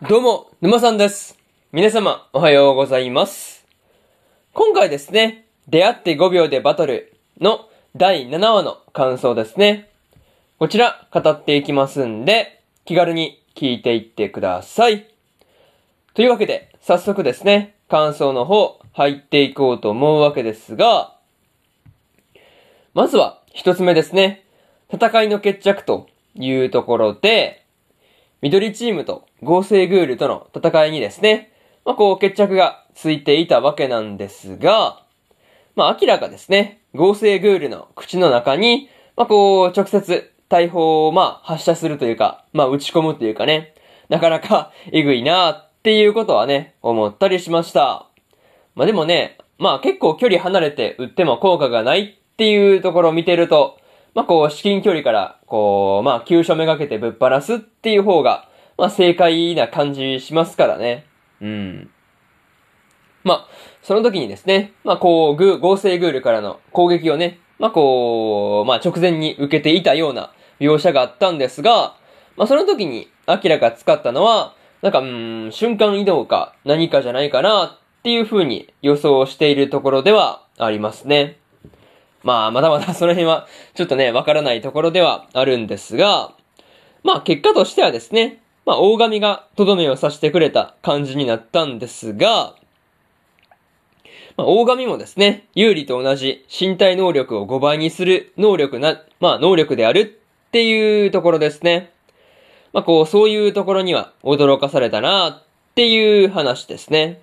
[0.00, 1.36] どうも、沼さんです。
[1.72, 3.66] 皆様、おはようございます。
[4.54, 9.90] 今回ですね、出会って5秒でバトルの第7話の感想ですね。
[10.60, 15.08] こちら、語っていきますんで、気軽に聞いていってください。
[16.14, 21.16] というわけで、早速ですね、感想の方、入っていこうと思うわけですが、
[22.94, 24.44] まずは、一つ目ですね。
[24.92, 26.06] 戦いの決着と
[26.36, 27.64] いうところで、
[28.40, 31.52] 緑チームと合成グールとの戦いにですね、
[31.84, 35.02] まあこう決着がついていたわけなんですが、
[35.74, 43.74] まあ明らかですね、合成グールの口の中に、まあこう直接大砲をまあ発射するというか、まあ打ち込むというかね、
[44.08, 48.06] なかなか えぐいなっていうことはね、思ったりしました。
[48.76, 53.77] まあでもね、まあ結構距離離れて撃っても効果がないっていうところを見てると、
[54.18, 61.06] まあこう至近距離から、こう、まあ急所めがけてぶっ放すっていう方が、まあ正解な感じしますからね。
[61.40, 61.90] うん。
[63.22, 63.48] まあ、
[63.80, 71.94] その時にですね、まあこう、グー、合成グールからの攻撃をね、まあこう、まあ直前に受けていたような描写があったんですが、
[72.36, 81.38] まあその時にアキラが使ったのは、なんか、うん、瞬間移動か何かじゃないかなっていう風に予想しているところではありますね。
[82.22, 86.32] まあ、まだまだその辺は、ちょっとね、わからないところではあるんですが、
[87.04, 92.54] まあ、結果としてはですね、まあ、大神がとどめを刺してくれた感じになったんですが、
[94.36, 101.92] まあ、大神もですね、有利と同じ身体能力を5倍にする能力な、まあ、能力であるっていうところですね。
[102.72, 105.42] まあ、こう、そういうところには驚かされたなっ
[105.74, 107.20] ていう話ですね。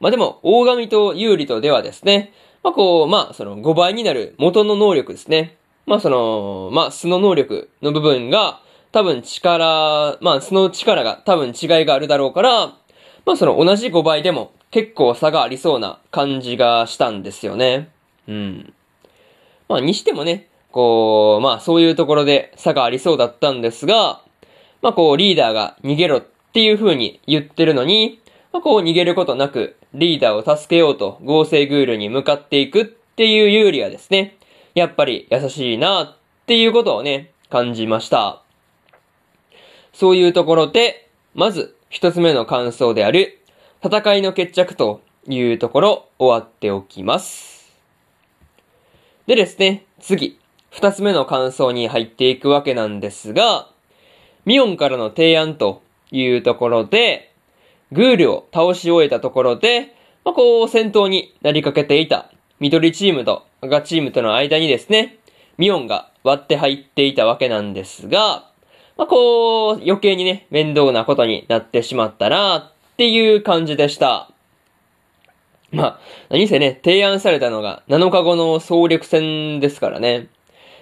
[0.00, 2.32] まあ、でも、大神と有利とではですね、
[2.66, 5.56] まあ、こう、まあ、その5倍になる元の能力ですね。
[5.86, 12.66] まあ、その、まあ、素の能力の部分が、多分力、まあ、素の力が多分違いがあるだろうから、
[13.24, 17.88] まあ、その同じ5倍でも結構差がありそうな感じがしたんですよね。
[18.26, 18.74] うん。
[19.68, 24.22] まあ、にしてもね、こう、まあ、そういうところで差がありそうだったんですが、
[24.82, 28.18] まあ、こう、リーダーが逃げろっていう風に言ってるのに、
[28.56, 34.38] まあ、こう逃げることなく、リーダーを助けようと合成グールに向かっていくっていう有利はですね、
[34.74, 38.42] やっぱり優しいなっていうことをね、感じました。
[39.92, 43.42] そういうところで、まず一つ目の感想である、
[43.84, 47.76] 戦いの決着というところ終わっておきます。
[49.26, 50.38] でですね、次、
[50.70, 53.68] 二つ目の感想に入っていくわけなんですが、
[54.46, 57.35] ミオンからの提案というところで、
[57.92, 65.18] グールを倒し終えたところで、まあ、こう、戦闘になりかけていた緑チームと赤チームとの間にですね、
[65.58, 68.50] ミオンが割って入っていたわけなんですが、
[68.96, 74.30] まあ、こう、余計にね、面倒なことになってしまったなっていう感じでした。
[75.70, 80.28] まあ、何せね、提案されたのが7日後の総力戦ですからね。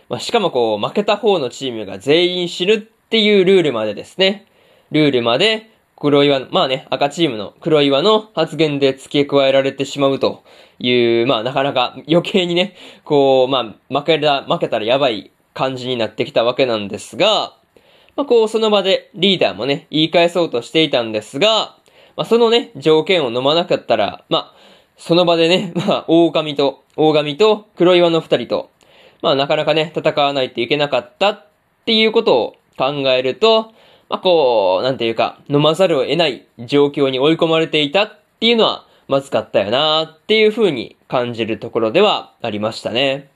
[0.08, 4.46] まあ、しかもこう、負けた方のチームが全員死ぬっていうルールまでですね。
[4.92, 5.70] ルールまで、
[6.04, 10.44] 黒岩、まあね、赤チームの黒岩の発言で付け加えられてしまうと
[10.78, 17.56] いう、まあなかなか余計にね、こう、まあ負けた、負けたらやばい感じになってきたわけなんですが、
[18.16, 21.78] まあこうその場でリーダーもね、言い返そうとしていたんですが、
[22.18, 24.54] まあそのね、条件を飲まなかったら、まあ、
[24.98, 28.68] その場でね、 まあ、大神と、大神と黒岩の二人と、
[29.22, 31.46] まあなかなかね、戦わないといけなかったっ
[31.86, 33.72] ていうことを考えると、
[34.08, 43.30] まあこう、なんていうか、飲まざるを得ない状況に追い込まれていたっていうのは、まずかったよなっていう風に感じるところではありましたね。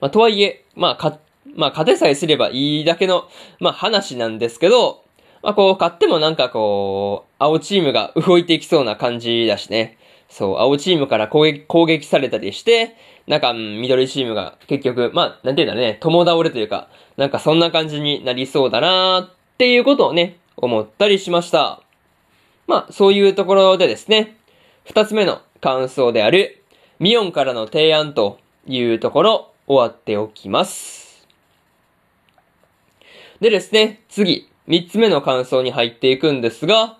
[0.00, 1.18] まあとはいえ、まあか、
[1.54, 3.28] まあ勝てさえすればいいだけの、
[3.58, 5.04] まあ話なんですけど、
[5.42, 9.98] まあこう勝ってもなんかこう、青チームが動いていきそうな感じだしね。
[10.30, 12.96] そう、青チームから攻撃、攻撃されたりして、
[13.26, 21.82] なんか、緑チームが結局、まあ、なんていうんだね、共倒れというか、なんかそんな感じになりそうだなーっていうことをね、思ったりしました。
[22.68, 24.36] まあ、そういうところでですね、
[24.84, 26.62] 二つ目の感想である、
[27.00, 31.26] ミオンからの提案というところ、終わっておきます。
[33.40, 36.98] でですね、次、三つ目の感想に入っていくんですが、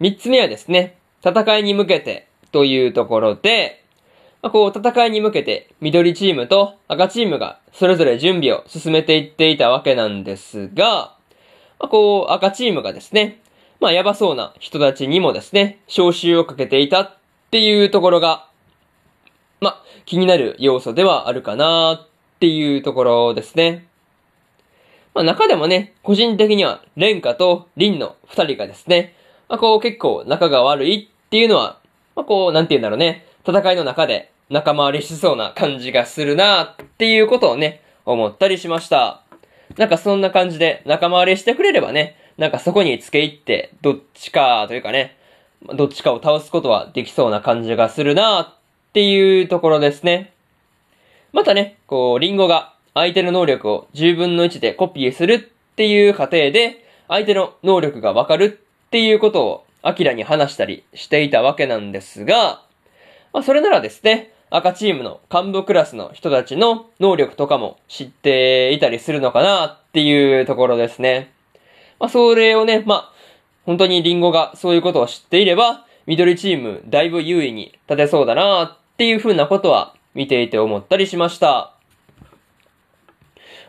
[0.00, 3.84] 三つ目はですね、戦いに向けてというところで、
[4.42, 11.16] まあ、こう戦いに向けて緑チームと赤チームがそれぞれ準備を進めていっていたわけなんですが、
[11.78, 13.40] まあ、こう赤チームがですね、
[13.82, 17.16] まあやばそうな人たちにもですね、招集をかけていたっ
[17.50, 18.48] ていうところが、
[19.60, 22.08] まあ気になる要素ではあるかなっ
[22.38, 23.88] ていうところですね。
[25.14, 29.16] まあ中でもね、個人的には、レンカとリンの二人がですね、
[29.48, 31.80] まあこう結構仲が悪いっていうのは、
[32.14, 39.22] まあこう、なんて言うんだろうね、戦いの中で仲間割りしそうな感じがするなっていうことをね、思ったりしました。
[39.76, 45.16] なんかそんな感じで仲間割れしてくれればね、なんかそこに付け入って、どっちかというかね、
[45.74, 48.54] どっちかを倒すことはできそうな感じがするなっ
[48.92, 50.32] ていうところですね。
[51.32, 55.38] またね、こう、リンゴが相手の能力を10分の1でコピーするっ
[55.76, 62.62] ていう過程で、相手の能力がわかるっていうことをアキラに話したりしていたわけなんですが、
[63.32, 71.32] まあそれならですね、赤チームの幹部クラスの人たちの能力とかも知っていたりするのかなっていうところですね。
[71.98, 73.12] まあそれをね、まあ
[73.64, 81.74] 本当にリンゴがそういうことを知っていれば、緑チームだいぶ優位に立てそうだなっていうふうなことは見ていて思ったりしました。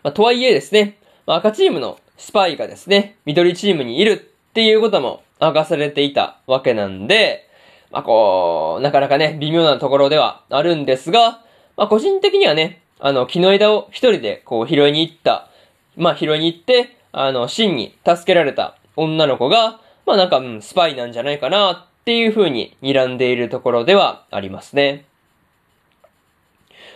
[0.03, 4.11] まあ、とはいえですね、まあ、赤チームのスパイがですね、緑チームにいる
[4.49, 7.49] っていうことも明かされていたわけなんで、
[7.91, 11.41] まあ、こう、なかなかね、微妙なところではあるんですが、
[11.75, 15.49] まあ、個人的にはね、あの、木の枝を一人でこう拾いに行った、
[15.95, 25.05] まあ、拾いに行って、あの、真に助けられた女の子が、まあなんか、うん、スパイなんじゃないかなっていう風に睨んでいるところではありますね。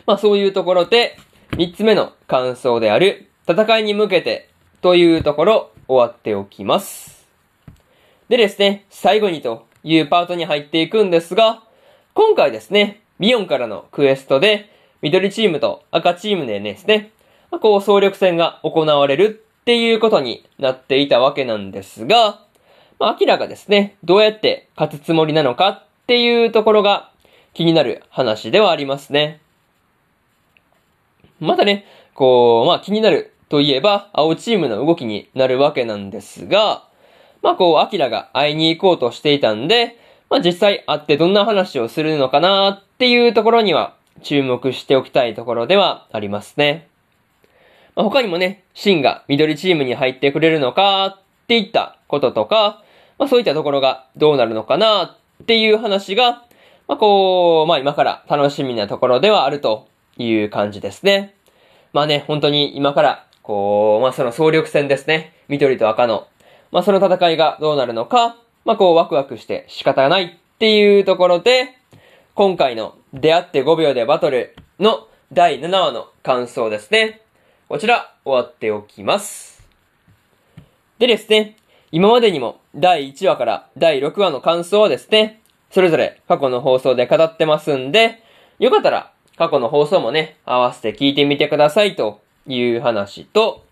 [0.06, 1.18] まあそういうところで、
[1.56, 4.50] 三つ目の感想である、戦いに向けて
[4.82, 7.17] というところ終わっておきます。
[8.30, 11.64] でですね、最後にというパートに入っていくんですが、
[12.14, 14.70] 今回ですね、ビヨンからのクエストで、
[15.02, 17.12] 緑チームと赤チームでですね、
[17.62, 22.42] こう総力戦が行われるっていうことになっていたわけなんですが、
[23.00, 27.12] まあ、アキラがですね、どうやって勝つつもりなのかっていうところが
[27.54, 29.40] 気になる話ではありますね。
[31.40, 36.84] またね、こう、まあ気になるといえば、青チームの動きになるわけなんですが、
[37.42, 39.98] まあこう、アキラが会いに行こうとしていたんで、
[40.30, 46.88] まあ実際会ってどんな話をするのかなっていうところには注目しておきたいところではありますね。
[47.96, 52.84] まあ、他にもね、シンが緑チームに入ってくれるのかっていったこととか、
[53.18, 56.44] まあそういったところがどうなるのかなっていう話が、
[56.88, 59.88] まあこう、まあ今から楽しみなところではあると
[60.18, 61.34] いう感じですね。
[61.94, 65.34] まあね、本当に今から、こう、まあその総力戦ですね。
[65.48, 66.28] 緑と赤の。
[66.72, 71.76] まあその戦いがどうなるのか、まあこうワクワクして仕方がないっていうところで、
[72.36, 77.22] 今回の出会って5秒でバトルの第7話の感想ですね。
[77.68, 79.66] こちら、終わっておきます。
[81.00, 81.58] でですね、
[81.92, 88.24] 今までにも第1話から第6話の感想はですね、それぞれ過去の放送で語ってますんで、
[88.60, 93.64] よかったら過去の放送もね、合わせて聞いてみてくださいという話と、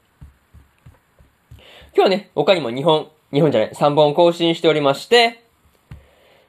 [1.98, 5.42] 今日はね、他にも2本、2本じゃない、3本更新しておりまして、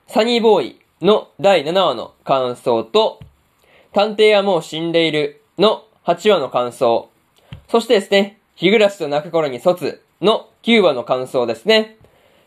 [0.08, 3.20] サニーボーイの第7話の感想と、
[3.92, 7.08] 探偵はもう死んでいるの8話の感想、
[7.68, 11.96] そしてですね、日暮らしと泣く頃に卒の9話の感想ですね。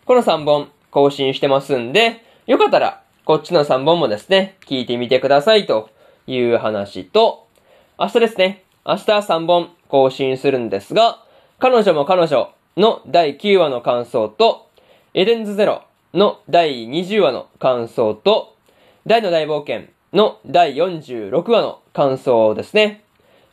[0.05, 5.89] この3本更新してますんで、よかったらこっちの3本もですね、聞いてみてくださいと
[6.27, 7.47] いう話と、
[7.97, 11.23] 明日ですね、明日3本更新するんですが、
[11.59, 14.69] 彼女も彼女の第9話の感想と、
[15.13, 15.83] エデンズゼロ
[16.13, 18.55] の第20話の感想と、
[19.05, 23.03] 大の大冒険の第46話の感想ですね。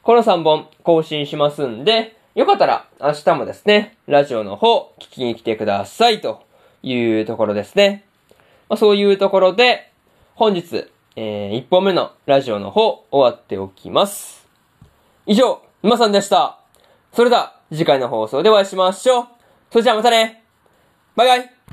[0.02, 6.44] この3本更新しますんで、よかったら明日もですね、ラジオの方聞きに来てくださいと
[6.82, 8.04] いうところですね。
[8.68, 9.90] まあ、そういうところで、
[10.34, 14.46] 本日、えー、1本目のラジオの方終わっておきます。
[15.26, 16.58] 以上、沼さんでした。
[17.12, 19.26] それでは次回の放送でお会いしましょう。
[19.70, 20.44] それじゃあまたね
[21.16, 21.55] バイバイ